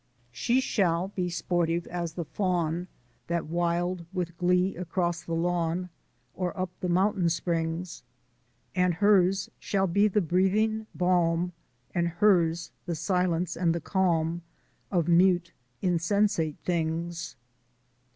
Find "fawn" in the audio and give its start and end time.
2.25-2.87